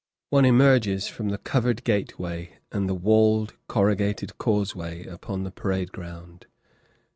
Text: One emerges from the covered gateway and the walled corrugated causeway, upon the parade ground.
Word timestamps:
One 0.31 0.45
emerges 0.45 1.07
from 1.07 1.29
the 1.29 1.37
covered 1.37 1.83
gateway 1.83 2.57
and 2.71 2.89
the 2.89 2.95
walled 2.95 3.53
corrugated 3.67 4.39
causeway, 4.39 5.05
upon 5.05 5.43
the 5.43 5.51
parade 5.51 5.91
ground. 5.91 6.47